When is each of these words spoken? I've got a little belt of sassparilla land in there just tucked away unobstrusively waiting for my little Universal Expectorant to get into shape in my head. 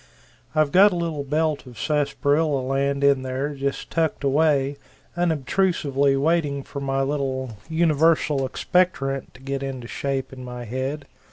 I've 0.55 0.71
got 0.71 0.91
a 0.91 0.95
little 0.95 1.23
belt 1.23 1.67
of 1.67 1.77
sassparilla 1.77 2.67
land 2.67 3.03
in 3.03 3.21
there 3.21 3.53
just 3.53 3.91
tucked 3.91 4.23
away 4.23 4.77
unobstrusively 5.15 6.17
waiting 6.19 6.63
for 6.63 6.79
my 6.79 7.03
little 7.03 7.57
Universal 7.69 8.49
Expectorant 8.49 9.31
to 9.35 9.41
get 9.41 9.61
into 9.61 9.87
shape 9.87 10.33
in 10.33 10.43
my 10.43 10.65
head. 10.65 11.05